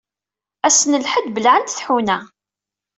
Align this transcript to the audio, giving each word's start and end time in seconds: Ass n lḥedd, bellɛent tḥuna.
Ass 0.67 0.79
n 0.85 0.93
lḥedd, 1.03 1.27
bellɛent 1.35 1.75
tḥuna. 1.77 2.17